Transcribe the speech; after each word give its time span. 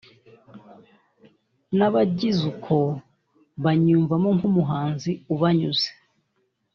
n'abagize 1.77 2.41
uko 2.51 2.75
banyiyumvamo 3.63 4.29
nk'umuhanzi 4.37 5.11
ubanyuze 5.33 5.89